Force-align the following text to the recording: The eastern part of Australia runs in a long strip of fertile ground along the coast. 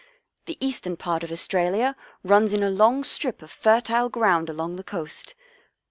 The 0.47 0.57
eastern 0.59 0.97
part 0.97 1.21
of 1.23 1.31
Australia 1.31 1.95
runs 2.23 2.53
in 2.53 2.63
a 2.63 2.71
long 2.71 3.03
strip 3.03 3.43
of 3.43 3.51
fertile 3.51 4.09
ground 4.09 4.49
along 4.49 4.77
the 4.77 4.83
coast. 4.83 5.35